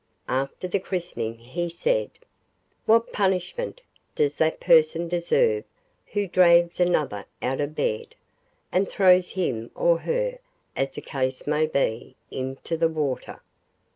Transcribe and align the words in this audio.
After 0.27 0.67
the 0.67 0.79
christening 0.79 1.37
he 1.37 1.69
said: 1.69 2.09
'What 2.87 3.13
punishment 3.13 3.81
does 4.15 4.37
that 4.37 4.59
person 4.59 5.07
deserve 5.07 5.63
who 6.07 6.25
drags 6.27 6.79
another 6.79 7.25
out 7.39 7.61
of 7.61 7.75
bed, 7.75 8.15
and 8.71 8.89
throws 8.89 9.33
him 9.33 9.69
or 9.75 9.99
her, 9.99 10.39
as 10.75 10.89
the 10.89 11.01
case 11.01 11.45
may 11.45 11.67
be, 11.67 12.15
into 12.31 12.77
the 12.77 12.89
water? 12.89 13.43